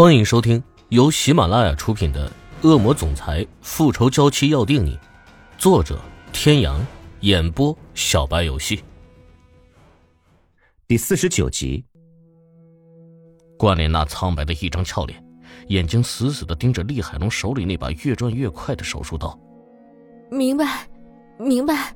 [0.00, 2.26] 欢迎收听由喜马拉雅出品的
[2.66, 4.96] 《恶魔总裁复仇娇妻要定你》，
[5.58, 6.00] 作者：
[6.32, 6.80] 天阳，
[7.20, 8.82] 演播：小白游戏。
[10.88, 11.84] 第四十九集，
[13.58, 15.22] 关莲娜苍白的一张俏脸，
[15.66, 19.38] 眼睛死死的盯着厉海龙手里那把越转越快的手术刀。
[20.30, 20.88] 明白，
[21.38, 21.94] 明白，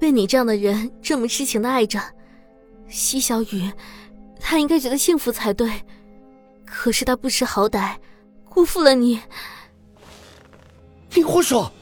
[0.00, 2.00] 被你这样的人这么痴情的爱着，
[2.88, 3.70] 西小雨，
[4.40, 5.70] 他应该觉得幸福才对。
[6.76, 7.94] 可是他不识好歹，
[8.50, 9.20] 辜负了你。
[11.14, 11.72] 你胡说，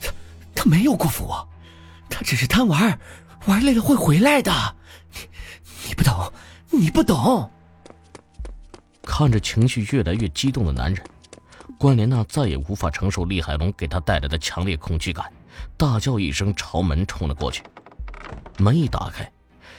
[0.00, 0.10] 他
[0.54, 1.48] 他没有辜负我，
[2.08, 2.98] 他只是贪玩，
[3.46, 4.50] 玩累了会回来的。
[5.12, 6.32] 你你不懂，
[6.70, 7.48] 你不懂。
[9.02, 11.06] 看着情绪越来越激动的男人，
[11.78, 15.30] 关莲娜再也无法承受厉海龙给她带来的强烈恐惧感，
[15.76, 17.62] 大叫一声，朝门冲了过去。
[18.56, 19.30] 门一打开，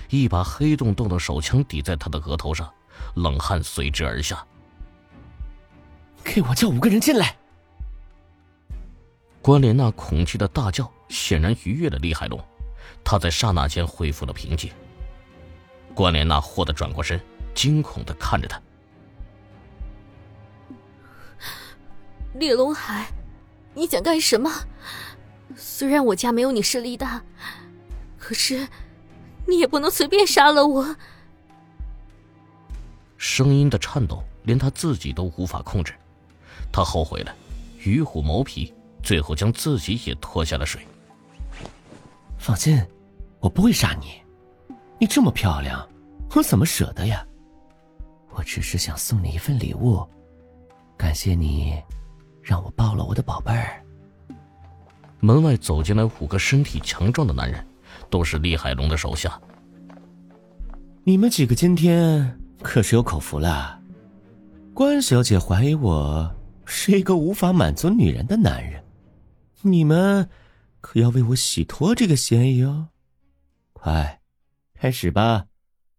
[0.09, 2.71] 一把黑洞洞的手枪抵在他的额头上，
[3.15, 4.45] 冷汗随之而下。
[6.23, 7.35] 给我叫五个人进来！
[9.41, 12.39] 关莲娜恐惧的大叫，显然愉悦了厉海龙，
[13.03, 14.71] 他在刹那间恢复了平静。
[15.95, 17.19] 关莲娜霍地转过身，
[17.55, 18.61] 惊恐的看着他。
[22.35, 23.11] 李龙海，
[23.73, 24.51] 你想干什么？
[25.55, 27.23] 虽然我家没有你势力大，
[28.17, 28.67] 可是
[29.47, 30.95] 你也不能随便杀了我。
[33.17, 35.93] 声音的颤抖，连他自己都无法控制。
[36.71, 37.35] 他后悔了，
[37.83, 40.81] 与虎谋皮，最后将自己也拖下了水。
[42.37, 42.81] 放心，
[43.39, 44.21] 我不会杀你。
[44.99, 45.87] 你这么漂亮，
[46.35, 47.25] 我怎么舍得呀？
[48.31, 50.05] 我只是想送你一份礼物，
[50.95, 51.81] 感谢你
[52.41, 53.83] 让我抱了我的宝贝儿。
[55.19, 57.65] 门外走进来五个身体强壮的男人，
[58.09, 59.37] 都是厉海龙的手下。
[61.03, 63.79] 你们几个今天可是有口福了，
[64.73, 66.33] 关小姐怀疑我。
[66.71, 68.85] 是一个无法满足女人的男人，
[69.63, 70.29] 你们
[70.79, 72.89] 可要为我洗脱这个嫌疑哦！
[73.73, 74.21] 快，
[74.75, 75.47] 开始吧，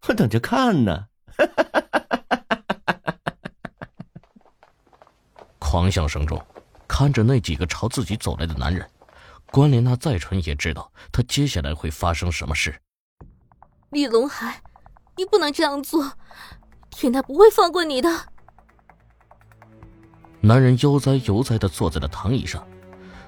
[0.07, 1.09] 我等着看呢！
[5.59, 6.41] 狂笑声中，
[6.87, 8.89] 看着那几个朝自己走来的男人，
[9.51, 12.81] 关莲娜再蠢也知道他接下来会发生什么事。
[13.91, 14.63] 李龙海，
[15.17, 16.13] 你不能这样做，
[16.91, 18.29] 天大不会放过你的。
[20.43, 22.67] 男人悠哉悠哉的坐在了躺椅上，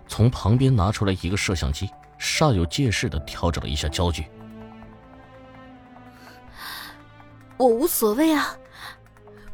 [0.09, 4.27] 从旁边拿出来一个摄像机，煞有介事的调整了一下焦距。
[7.59, 8.57] 我无所谓啊，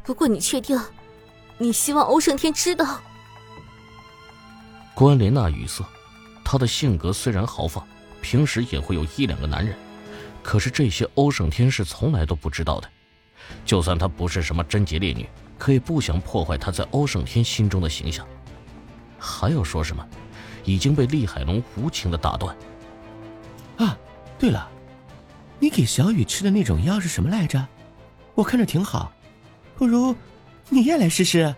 [0.03, 0.79] 不过你确定，
[1.57, 3.01] 你希望欧胜天知道？
[4.95, 5.83] 关莲娜语塞，
[6.45, 7.85] 她的性格虽然豪放，
[8.21, 9.77] 平时也会有一两个男人，
[10.41, 12.89] 可是这些欧胜天是从来都不知道的。
[13.65, 15.27] 就算她不是什么贞洁烈女。
[15.59, 18.25] 可以不想破坏他在欧胜天心中的形象，
[19.19, 20.03] 还要说什么？
[20.63, 22.55] 已经被厉海龙无情的打断。
[23.77, 23.97] 啊，
[24.39, 24.69] 对了，
[25.59, 27.67] 你给小雨吃的那种药是什么来着？
[28.35, 29.11] 我看着挺好，
[29.75, 30.15] 不如
[30.69, 31.53] 你也来试试。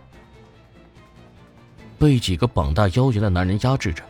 [1.99, 4.03] 被几个膀大腰圆的男人压制着，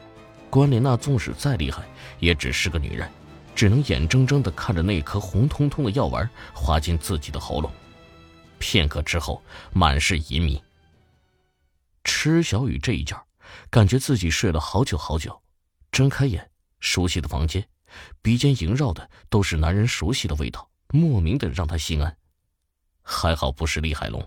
[0.49, 1.83] 关莲娜纵使再厉害，
[2.19, 3.09] 也只是个女人，
[3.53, 7.69] 只能眼睁睁的看着那颗红彤彤的药丸滑进自己的喉咙。
[8.61, 10.63] 片刻之后，满是淫迷。
[12.05, 13.21] 池小雨这一觉，
[13.69, 15.41] 感觉自己睡了好久好久。
[15.91, 16.49] 睁开眼，
[16.79, 17.67] 熟悉的房间，
[18.21, 22.15] 鼻尖萦绕的都是男人熟悉的味道，莫名的让他心安。
[23.01, 24.25] 还好不是厉海龙，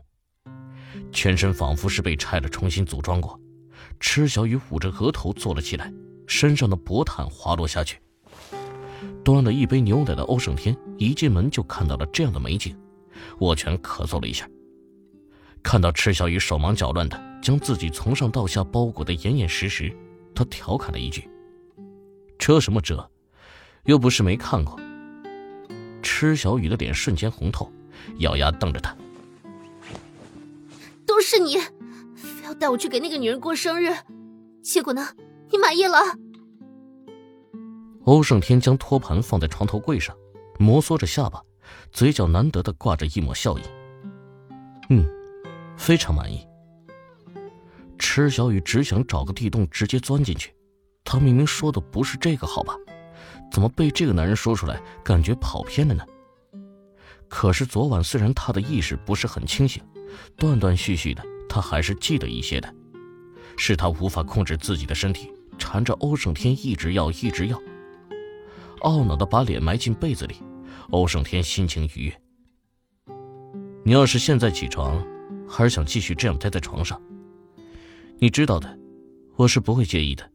[1.12, 3.40] 全身仿佛是被拆了重新组装过。
[4.00, 5.90] 池小雨捂着额头坐了起来，
[6.26, 8.00] 身上的薄毯滑落下去。
[9.24, 12.76] 端了一杯牛奶的欧胜天一进门就看到了这样的美景。
[13.40, 14.48] 握拳咳嗽了一下，
[15.62, 19.94] 看到赤小雨手忙脚乱的将自己从上到下包裹的严严实实，
[20.34, 21.28] 他调侃了一句
[22.38, 23.10] ：“遮什么遮？
[23.84, 24.78] 又不是没看过。”
[26.02, 27.70] 赤小雨的脸瞬间红透，
[28.18, 28.96] 咬牙瞪着他
[31.06, 31.58] ：“都是你，
[32.14, 33.94] 非要带我去给那个女人过生日，
[34.62, 35.08] 结果呢？
[35.50, 35.98] 你满意了？”
[38.04, 40.14] 欧胜天将托盘放在床头柜上，
[40.58, 41.42] 摩挲着下巴。
[41.92, 43.62] 嘴角难得的挂着一抹笑意。
[44.90, 45.06] 嗯，
[45.76, 46.46] 非常满意。
[47.98, 50.52] 池小雨只想找个地洞直接钻进去。
[51.04, 52.74] 他明明说的不是这个，好吧？
[53.50, 56.04] 怎么被这个男人说出来，感觉跑偏了呢？
[57.28, 59.82] 可是昨晚虽然他的意识不是很清醒，
[60.36, 62.74] 断断续续的，他还是记得一些的。
[63.56, 67.60] 是他无法控制自己的身体，缠着欧胜天一直要，一直要。
[68.80, 70.36] 懊恼的把脸埋进被子里。
[70.90, 72.20] 欧胜天心情愉悦。
[73.84, 75.04] 你要是现在起床，
[75.48, 77.00] 还是想继续这样待在床上？
[78.18, 78.78] 你知道的，
[79.36, 80.30] 我是不会介意的。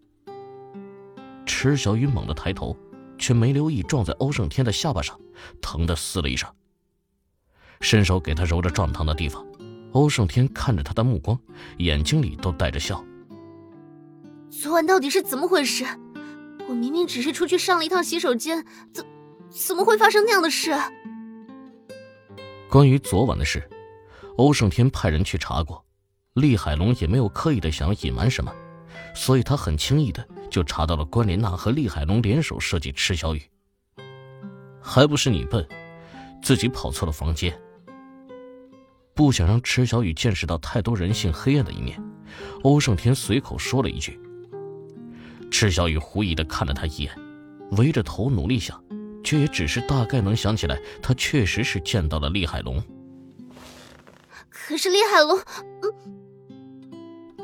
[1.45, 2.77] 池小雨猛地抬头，
[3.17, 5.19] 却没留意撞在欧胜天的下巴上，
[5.61, 6.47] 疼得嘶了一声。
[7.81, 9.45] 伸手给他揉着撞疼的地方，
[9.93, 11.39] 欧胜天看着他的目光，
[11.77, 13.03] 眼睛里都带着笑。
[14.51, 15.85] 昨晚到底是怎么回事？
[16.67, 18.63] 我明明只是出去上了一趟洗手间，
[18.93, 19.05] 怎
[19.49, 20.71] 怎么会发生那样的事？
[22.69, 23.67] 关于昨晚的事，
[24.37, 25.83] 欧胜天派人去查过，
[26.33, 28.53] 厉海龙也没有刻意的想要隐瞒什么，
[29.15, 33.41] 所以他很轻易的就查到了关莲娜和厉海龙联手设计池小雨。
[34.81, 35.67] 还不是你笨，
[36.41, 37.59] 自己跑错了房间。
[39.15, 42.01] 不想让池小雨见识到太多人性黑暗的一面，
[42.63, 44.19] 欧胜天随口说了一句。
[45.51, 47.11] 池小雨狐疑的看了他一眼，
[47.71, 48.81] 围着头努力想，
[49.23, 52.81] 却也只是大概能想起来，他确实是见到了厉海龙。
[54.49, 55.39] 可是厉海龙，
[55.81, 55.93] 嗯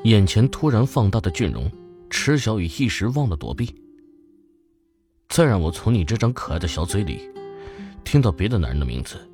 [0.04, 1.72] 眼前突然放大的俊容，
[2.10, 3.76] 池小雨一时忘了躲避。
[5.30, 7.30] 再让我从你这张可爱的小嘴里，
[8.04, 9.28] 听到别的男人的名字。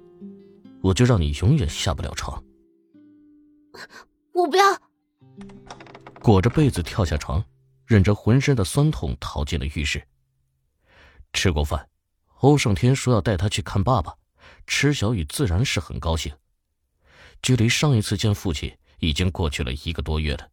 [0.81, 2.43] 我就让你永远下不了床。
[4.33, 4.63] 我不要。
[6.19, 7.43] 裹着被子跳下床，
[7.85, 10.01] 忍着浑身的酸痛逃进了浴室。
[11.33, 11.87] 吃过饭，
[12.41, 14.15] 欧胜天说要带他去看爸爸，
[14.65, 16.33] 池小雨自然是很高兴。
[17.41, 20.47] 距离上一次见父亲已经过去了一个多月了，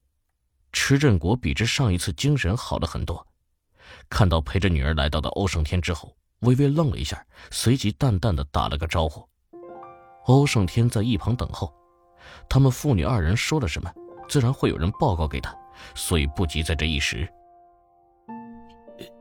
[0.70, 3.26] 池振国比之上一次精神好了很多。
[4.11, 9.26] 看到陪着女儿来到的欧胜天之后，微微愣了一下，随即淡淡的打了个招呼。
[10.26, 11.73] 欧胜天在一旁等候，
[12.50, 13.91] 他们父女二人说了什么，
[14.29, 15.56] 自然会有人报告给他，
[15.94, 17.26] 所以不急在这一时。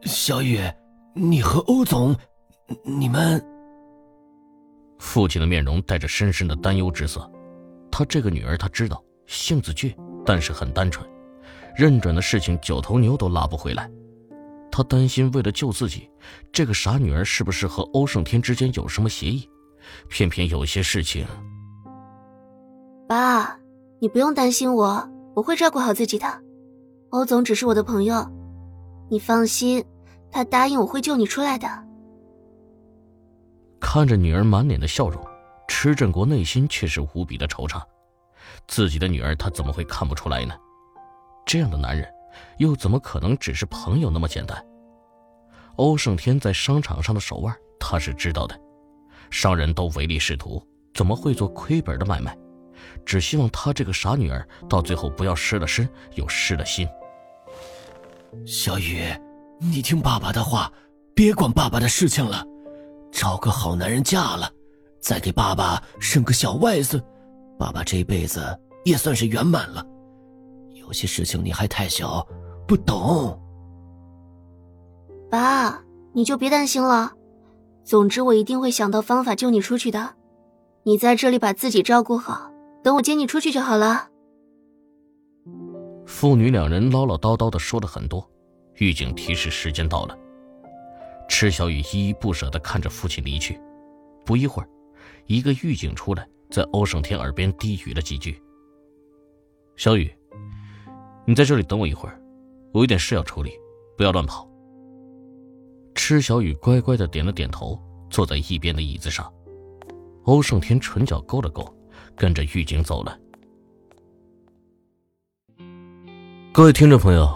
[0.04, 0.60] 小雨，
[1.14, 2.14] 你和欧总，
[2.84, 3.44] 你们……
[5.00, 7.30] 父亲的面容带着深深的担忧之色。
[7.92, 11.08] 他这个女儿，他知道性子倔，但是很单纯，
[11.76, 13.90] 认准的事情九头牛都拉不回来。
[14.72, 16.10] 他担心为了救自己，
[16.52, 19.50] 这个傻女儿是不是和欧胜天之间有什么协议？
[20.10, 21.26] 偏偏有些事情，
[23.08, 23.58] 爸，
[24.00, 26.28] 你不用担心我，我会照顾好自己的。
[27.12, 28.30] 欧总只是我的朋友，
[29.10, 29.86] 你放心，
[30.30, 31.87] 他答应我会救你出来的。
[33.80, 35.24] 看着女儿满脸的笑容，
[35.68, 37.82] 池振国内心却是无比的惆怅。
[38.68, 40.56] 自己的女儿，他怎么会看不出来呢？
[41.46, 42.08] 这样的男人，
[42.58, 44.64] 又怎么可能只是朋友那么简单？
[45.76, 48.60] 欧胜天在商场上的手腕，他是知道的。
[49.30, 52.36] 商人都唯利是图，怎么会做亏本的买卖？
[53.06, 56.88] 只希望他这个傻女儿到最后不要失了身，又失了心。
[58.46, 59.02] 小雨，
[59.60, 60.72] 你听爸爸的话，
[61.16, 62.46] 别管爸爸的事情了，
[63.12, 64.52] 找个好男人嫁了，
[65.00, 67.02] 再给爸爸生个小外孙，
[67.58, 68.42] 爸爸这辈子
[68.86, 69.86] 也算是圆满了。
[70.74, 72.26] 有些事情你还太小，
[72.68, 73.40] 不懂。
[75.30, 75.84] 爸，
[76.14, 77.14] 你就别担心了。
[77.84, 80.16] 总之，我一定会想到方法救你出去的。
[80.84, 82.52] 你在这里把自己照顾好，
[82.84, 84.08] 等我接你出去就好了。
[86.06, 88.26] 父女两人唠唠叨叨的说了很多，
[88.76, 90.18] 狱警提示时间到了。
[91.40, 93.60] 池小雨依依不舍的看着父亲离去。
[94.26, 94.68] 不一会儿，
[95.28, 98.42] 一个狱警出来，在欧胜天耳边低语了几句
[99.78, 100.12] ：“小雨，
[101.28, 102.20] 你在这里等我一会儿，
[102.74, 103.52] 我有点事要处理，
[103.96, 104.50] 不要乱跑。”
[105.94, 107.80] 池小雨乖乖的点了点头，
[108.10, 109.32] 坐在一边的椅子上。
[110.24, 111.72] 欧胜天唇角勾了勾，
[112.16, 113.16] 跟着狱警走了。
[116.52, 117.30] 各位听众朋友，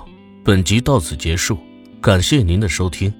[0.43, 1.55] 本集到此结束，
[2.01, 3.13] 感谢您的收听。